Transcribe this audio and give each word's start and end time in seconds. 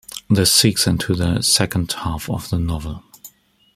This 0.31 0.51
segues 0.51 0.87
into 0.87 1.13
the 1.13 1.43
second 1.43 1.91
half 1.91 2.27
of 2.27 2.49
the 2.49 2.57
novel. 2.57 3.03